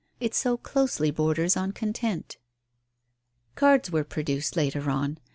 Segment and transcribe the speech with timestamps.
[0.19, 2.37] It so closely borders on content.
[3.53, 5.11] Cards were produced later on.
[5.11, 5.19] Mr.